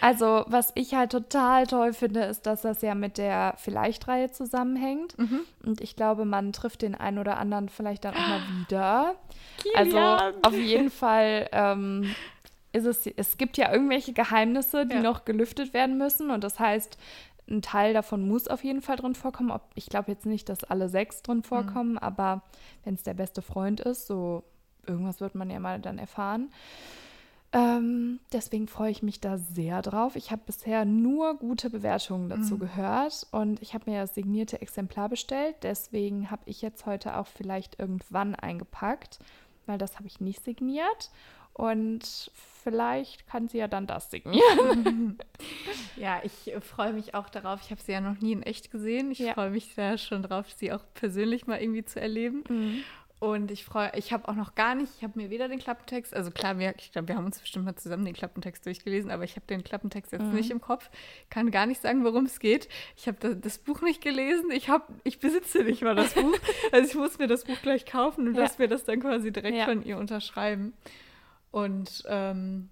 [0.00, 5.14] Also, was ich halt total toll finde, ist, dass das ja mit der Vielleicht-Reihe zusammenhängt.
[5.64, 9.14] Und ich glaube, man trifft den einen oder anderen vielleicht dann auch mal wieder.
[9.76, 10.34] Also, Kilian!
[10.42, 12.12] auf jeden Fall ähm,
[12.72, 15.02] ist es, es gibt ja irgendwelche Geheimnisse, die Ja.
[15.02, 16.30] noch gelüftet werden müssen.
[16.30, 16.96] Und das heißt,
[17.48, 19.50] ein Teil davon muss auf jeden Fall drin vorkommen.
[19.50, 22.42] Ob, ich glaube jetzt nicht, dass alle sechs drin vorkommen, aber
[22.84, 24.44] wenn es der beste Freund ist, so
[24.86, 26.50] irgendwas wird man ja mal dann erfahren.
[27.54, 30.16] Ähm, deswegen freue ich mich da sehr drauf.
[30.16, 35.10] Ich habe bisher nur gute Bewertungen dazu gehört und ich habe mir das signierte Exemplar
[35.10, 35.56] bestellt.
[35.62, 39.18] Deswegen habe ich jetzt heute auch vielleicht irgendwann eingepackt,
[39.66, 41.10] weil das habe ich nicht signiert.
[41.52, 42.30] Und
[42.62, 45.18] vielleicht kann sie ja dann das signieren.
[45.96, 47.60] Ja, ich äh, freue mich auch darauf.
[47.62, 49.10] Ich habe sie ja noch nie in echt gesehen.
[49.10, 49.34] Ich Ja.
[49.34, 52.44] freue mich da schon drauf, sie auch persönlich mal irgendwie zu erleben.
[53.20, 56.12] Und ich freue, ich habe auch noch gar nicht, ich habe mir weder den Klappentext,
[56.14, 59.22] also klar, wir, ich glaube, wir haben uns bestimmt mal zusammen den Klappentext durchgelesen, aber
[59.22, 60.90] ich habe den Klappentext jetzt nicht im Kopf,
[61.30, 62.68] kann gar nicht sagen, worum es geht.
[62.96, 66.34] Ich habe das, das Buch nicht gelesen, ich habe, ich besitze nicht mal das Buch,
[66.72, 68.40] also ich muss mir das Buch gleich kaufen und Ja.
[68.42, 69.66] lasse mir das dann quasi direkt Ja.
[69.66, 70.72] von ihr unterschreiben.
[71.52, 72.70] Und ähm,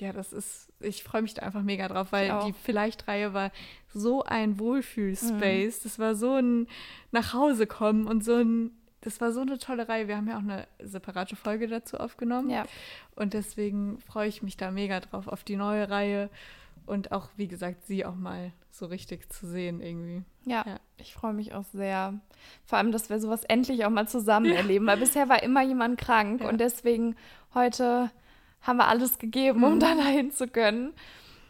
[0.00, 3.52] ja, das ist, ich freue mich da einfach mega drauf, weil die Vielleicht-Reihe war
[3.92, 5.80] so ein Wohlfühlspace.
[5.84, 6.66] Das war so ein
[7.12, 10.08] Nachhausekommen und so ein, das war so eine tolle Reihe.
[10.08, 12.50] Wir haben ja auch eine separate Folge dazu aufgenommen.
[12.50, 12.66] ja.
[13.14, 16.28] Und deswegen freue ich mich da mega drauf auf die neue Reihe
[16.86, 20.22] und auch, wie gesagt, sie auch mal so richtig zu sehen irgendwie.
[20.44, 20.76] Ja, Ja.
[20.96, 22.14] ich freue mich auch sehr.
[22.64, 25.98] Vor allem, dass wir sowas endlich auch mal zusammen erleben, weil bisher war immer jemand
[25.98, 26.48] krank Ja.
[26.48, 27.16] und deswegen
[27.54, 28.10] heute
[28.62, 29.80] haben wir alles gegeben, um Mhm.
[29.80, 30.92] da dahin zu können.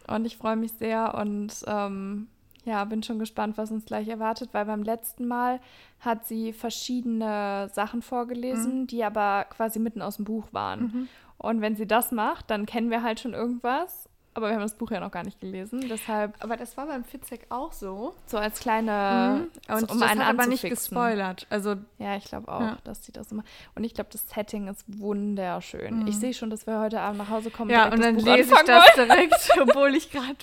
[0.06, 2.28] Und ich freue mich sehr und ähm,
[2.66, 5.60] Ja, bin schon gespannt, was uns gleich erwartet, weil beim letzten Mal
[6.00, 8.86] hat sie verschiedene Sachen vorgelesen, mhm.
[8.86, 10.80] die aber quasi mitten aus dem Buch waren.
[10.80, 11.08] Mhm.
[11.38, 14.08] Und wenn sie das macht, dann kennen wir halt schon irgendwas.
[14.36, 16.34] Aber wir haben das Buch ja noch gar nicht gelesen, deshalb.
[16.40, 18.14] Aber das war beim Fitzek auch so.
[18.26, 19.48] So als kleine.
[19.68, 19.74] Mhm.
[19.74, 21.46] Und um das einen hat aber nicht gespoilert.
[21.50, 22.78] Also ja, ich glaube auch, ja.
[22.82, 23.44] dass sie das immer.
[23.76, 26.00] Und ich glaube, das Setting ist wunderschön.
[26.00, 26.06] Mhm.
[26.08, 27.70] Ich sehe schon, dass wir heute Abend nach Hause kommen.
[27.70, 30.36] Ja, und dann lese ich das direkt, obwohl ich gerade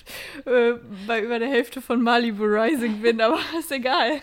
[0.46, 3.20] äh, bei über der Hälfte von Malibu Rising bin.
[3.20, 4.22] Aber ist egal.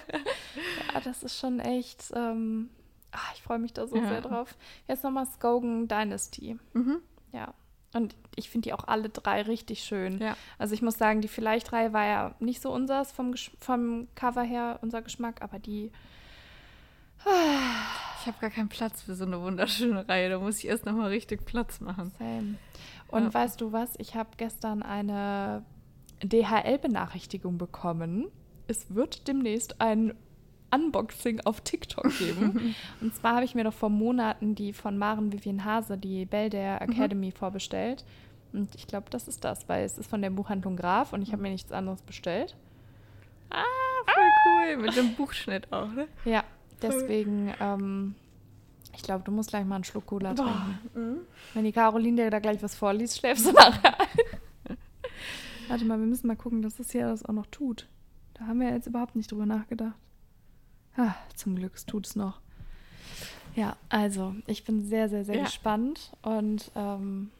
[0.93, 2.11] Ja, das ist schon echt.
[2.15, 2.71] Ähm,
[3.11, 4.07] ach, ich freue mich da so ja.
[4.07, 4.55] sehr drauf.
[4.87, 6.57] Jetzt nochmal Skogan Dynasty.
[6.73, 7.01] Mhm.
[7.33, 7.53] Ja.
[7.93, 10.19] Und ich finde die auch alle drei richtig schön.
[10.19, 10.37] Ja.
[10.57, 14.79] Also ich muss sagen, die Vielleicht-Reihe war ja nicht so unseres vom, vom Cover her,
[14.81, 15.91] unser Geschmack, aber die.
[18.21, 20.29] Ich habe gar keinen Platz für so eine wunderschöne Reihe.
[20.29, 22.11] Da muss ich erst nochmal richtig Platz machen.
[22.17, 22.55] Same.
[23.07, 23.33] Und ja.
[23.33, 23.93] weißt du was?
[23.97, 25.65] Ich habe gestern eine
[26.23, 28.27] DHL-Benachrichtigung bekommen.
[28.67, 30.13] Es wird demnächst ein
[30.73, 32.75] Unboxing auf TikTok geben.
[33.01, 36.49] und zwar habe ich mir doch vor Monaten die von Maren Vivian Hase, die Bell
[36.49, 36.91] der mhm.
[36.91, 37.31] Academy, mhm.
[37.33, 38.05] vorbestellt.
[38.53, 41.31] Und ich glaube, das ist das, weil es ist von der Buchhandlung Graf und ich
[41.31, 42.55] habe mir nichts anderes bestellt.
[43.49, 43.63] Ah,
[44.05, 44.75] voll ah.
[44.75, 44.77] cool.
[44.77, 46.07] Mit dem Buchschnitt auch, ne?
[46.25, 46.43] Ja,
[46.81, 48.15] deswegen, ähm,
[48.95, 50.79] ich glaube, du musst gleich mal einen Schluck Cola trinken.
[50.93, 51.17] Mhm.
[51.53, 54.77] Wenn die Caroline dir da gleich was vorliest, schläfst du nachher ein.
[55.67, 57.87] Warte mal, wir müssen mal gucken, dass das hier das auch noch tut.
[58.33, 59.95] Da haben wir jetzt überhaupt nicht drüber nachgedacht.
[60.97, 62.39] Ah, zum Glück tut es noch.
[63.55, 65.43] Ja, also ich bin sehr, sehr, sehr ja.
[65.43, 67.31] gespannt und ähm,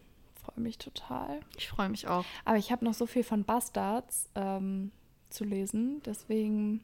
[0.44, 1.40] freue mich total.
[1.58, 2.26] Ich freue mich auch.
[2.46, 4.92] Aber ich habe noch so viel von Bastards ähm,
[5.30, 6.84] zu lesen, deswegen.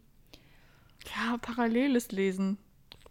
[1.16, 2.58] Ja, paralleles Lesen.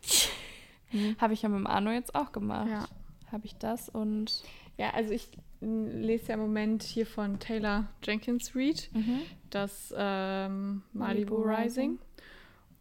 [1.19, 2.69] Habe ich ja mit dem Arno jetzt auch gemacht.
[2.71, 2.87] Ja.
[3.33, 4.43] Habe ich das und.
[4.77, 5.29] Ja, also ich
[5.61, 9.21] lese ja im Moment hier von Taylor Jenkins Reid mhm.
[9.51, 11.57] das ähm, Malibu, Malibu Rising.
[11.57, 11.99] Rising.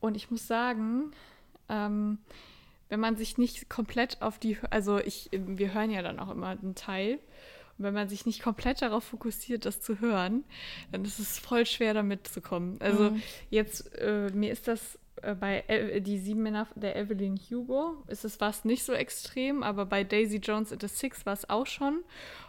[0.04, 1.12] Und ich muss sagen,
[1.70, 2.18] ähm,
[2.90, 6.48] wenn man sich nicht komplett auf die, also ich, wir hören ja dann auch immer
[6.48, 7.20] einen Teil.
[7.78, 10.44] Und wenn man sich nicht komplett darauf fokussiert, das zu hören,
[10.92, 12.80] dann ist es voll schwer, damit zu kommen.
[12.82, 13.22] Also mhm.
[13.50, 18.26] jetzt, äh, mir ist das äh, bei El die sieben Männer der Evelyn Hugo, ist
[18.26, 21.66] es was nicht so extrem, aber bei Daisy Jones and the Six war es auch
[21.66, 22.04] schon.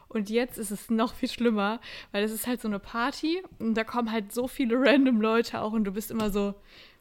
[0.08, 3.74] Und jetzt ist es noch viel schlimmer, weil es ist halt so eine Party und
[3.74, 6.54] da kommen halt so viele random Leute auch und du bist immer so,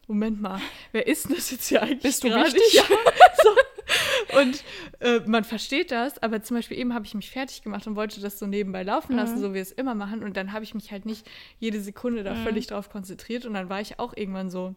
[0.07, 0.59] Moment mal,
[0.91, 2.01] wer ist denn das jetzt hier eigentlich?
[2.01, 2.53] Bist du gerade?
[2.53, 2.73] wichtig?
[2.89, 2.97] Ja.
[3.43, 4.39] so.
[4.39, 4.63] Und
[4.99, 8.21] äh, man versteht das, aber zum Beispiel eben habe ich mich fertig gemacht und wollte
[8.21, 9.41] das so nebenbei laufen lassen, mhm.
[9.41, 10.23] so wie wir es immer machen.
[10.23, 12.43] Und dann habe ich mich halt nicht jede Sekunde da mhm.
[12.43, 13.45] völlig drauf konzentriert.
[13.45, 14.75] Und dann war ich auch irgendwann so,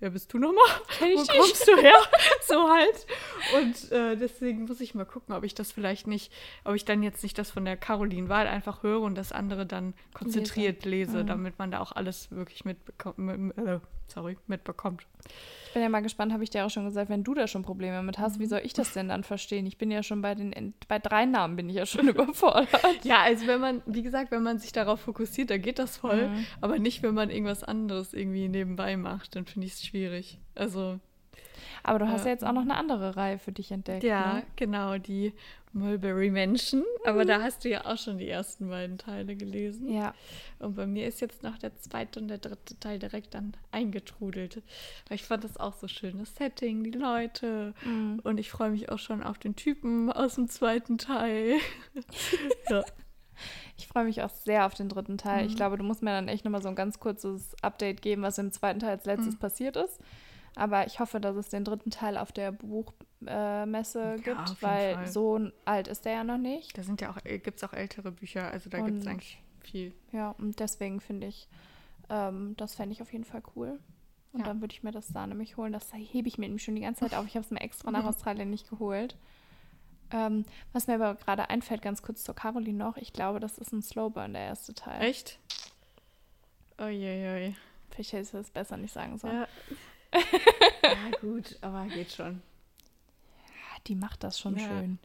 [0.00, 0.64] wer bist du nochmal?
[1.00, 1.94] Wo kommst du her?
[2.46, 3.06] so halt.
[3.54, 6.32] Und äh, deswegen muss ich mal gucken, ob ich das vielleicht nicht,
[6.64, 9.64] ob ich dann jetzt nicht das von der Caroline Wahl einfach höre und das andere
[9.64, 11.26] dann konzentriert lese, lese mhm.
[11.28, 13.56] damit man da auch alles wirklich mitbekommt.
[13.56, 15.06] Äh, sorry, mitbekommt.
[15.66, 17.62] Ich bin ja mal gespannt, habe ich dir auch schon gesagt, wenn du da schon
[17.62, 19.64] Probleme mit hast, wie soll ich das denn dann verstehen?
[19.66, 23.04] Ich bin ja schon bei den, bei drei Namen bin ich ja schon überfordert.
[23.04, 26.28] ja, also wenn man, wie gesagt, wenn man sich darauf fokussiert, dann geht das voll,
[26.28, 26.46] mhm.
[26.60, 30.38] aber nicht, wenn man irgendwas anderes irgendwie nebenbei macht, dann finde ich es schwierig.
[30.54, 30.98] Also
[31.82, 32.26] aber du hast ja.
[32.26, 34.04] ja jetzt auch noch eine andere Reihe für dich entdeckt.
[34.04, 34.42] Ja, ne?
[34.56, 35.32] genau, die
[35.72, 36.84] Mulberry Menschen.
[37.04, 39.92] Aber da hast du ja auch schon die ersten beiden Teile gelesen.
[39.92, 40.14] Ja.
[40.58, 44.62] Und bei mir ist jetzt noch der zweite und der dritte Teil direkt dann eingetrudelt.
[45.08, 46.18] Weil ich fand das auch so schön.
[46.18, 47.74] Das Setting, die Leute.
[47.84, 48.20] Mhm.
[48.22, 51.56] Und ich freue mich auch schon auf den Typen aus dem zweiten Teil.
[52.68, 52.84] ja.
[53.76, 55.44] Ich freue mich auch sehr auf den dritten Teil.
[55.44, 55.48] Mhm.
[55.48, 58.38] Ich glaube, du musst mir dann echt nochmal so ein ganz kurzes Update geben, was
[58.38, 59.38] im zweiten Teil als letztes mhm.
[59.38, 60.00] passiert ist.
[60.54, 64.94] Aber ich hoffe, dass es den dritten Teil auf der Buchmesse äh, gibt, ja, weil
[64.94, 65.06] Fall.
[65.08, 66.76] so alt ist der ja noch nicht.
[66.76, 69.42] Da sind ja auch, äh, gibt es auch ältere Bücher, also da gibt es eigentlich
[69.60, 69.92] viel.
[70.12, 71.48] Ja, und deswegen finde ich,
[72.08, 73.78] ähm, das fände ich auf jeden Fall cool.
[74.32, 74.46] Und ja.
[74.46, 75.72] dann würde ich mir das da nämlich holen.
[75.72, 77.26] Das hebe ich mir nämlich schon die ganze Zeit auf.
[77.26, 79.16] Ich habe es mir extra nach Australien nicht geholt.
[80.10, 83.72] Ähm, was mir aber gerade einfällt, ganz kurz zur Caroline noch, ich glaube, das ist
[83.72, 85.02] ein Slowburn, der erste Teil.
[85.02, 85.38] Echt?
[86.78, 87.54] Uiuiui.
[87.90, 89.40] Vielleicht hätte ich das besser nicht sagen sollen.
[89.40, 89.48] Ja
[90.82, 92.42] ja, gut, aber geht schon.
[93.86, 94.66] Die macht das schon ja.
[94.66, 94.98] schön.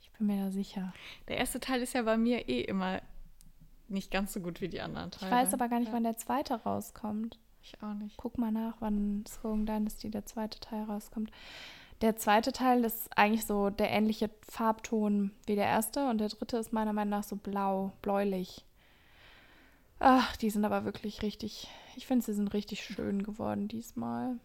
[0.00, 0.92] Ich bin mir da sicher.
[1.28, 3.00] Der erste Teil ist ja bei mir eh immer
[3.88, 5.30] nicht ganz so gut wie die anderen Teile.
[5.30, 5.94] Ich weiß aber gar nicht, ja.
[5.94, 7.38] wann der zweite rauskommt.
[7.62, 8.16] Ich auch nicht.
[8.16, 11.30] Guck mal nach, wann Throne Dynasty der zweite Teil rauskommt.
[12.00, 16.56] Der zweite Teil ist eigentlich so der ähnliche Farbton wie der erste und der dritte
[16.56, 18.64] ist meiner Meinung nach so blau, bläulich.
[19.98, 21.68] Ach, die sind aber wirklich richtig.
[21.96, 24.38] Ich finde, sie sind richtig schön geworden diesmal.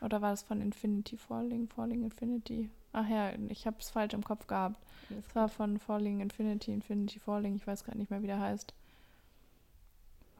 [0.00, 1.68] Oder war das von Infinity Falling?
[1.68, 2.70] Falling Infinity?
[2.92, 4.76] Ach ja, ich habe es falsch im Kopf gehabt.
[5.10, 7.56] Es war von Falling Infinity, Infinity Falling.
[7.56, 8.72] Ich weiß gerade nicht mehr, wie der heißt.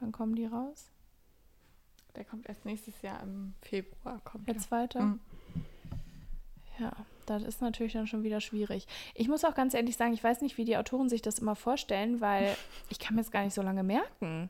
[0.01, 0.87] Wann kommen die raus?
[2.17, 4.21] Der kommt erst nächstes Jahr im Februar.
[4.25, 4.61] Kommt Der er.
[4.61, 5.01] zweite?
[5.01, 5.21] Mhm.
[6.79, 6.93] Ja,
[7.27, 8.87] das ist natürlich dann schon wieder schwierig.
[9.15, 11.55] Ich muss auch ganz ehrlich sagen, ich weiß nicht, wie die Autoren sich das immer
[11.55, 12.57] vorstellen, weil
[12.89, 14.49] ich kann mir das gar nicht so lange merken.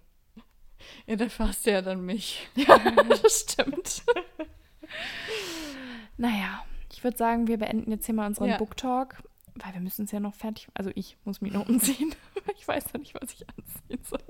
[1.06, 2.48] Ja, dafür hast du ja dann mich.
[2.54, 2.78] Ja,
[3.22, 4.02] das stimmt.
[6.16, 8.56] naja, ich würde sagen, wir beenden jetzt hier mal unseren Ja.
[8.58, 9.22] Book Talk,
[9.54, 10.68] weil wir müssen es ja noch fertig.
[10.74, 12.14] Also ich muss mich noch umziehen.
[12.58, 14.22] ich weiß noch nicht, was ich anziehen soll.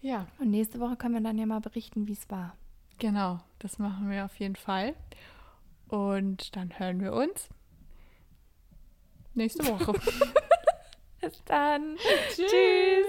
[0.00, 2.56] Ja, Und nächste Woche können wir dann ja mal berichten, wie es war.
[2.98, 3.40] genau.
[3.58, 4.94] Das machen wir auf jeden Fall.
[5.88, 7.48] Und dann hören wir uns
[9.34, 9.92] nächste Woche.
[11.20, 11.96] Bis dann.
[12.34, 13.06] Tschüss.